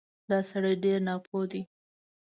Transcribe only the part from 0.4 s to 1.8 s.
سړی ډېر ناپوه دی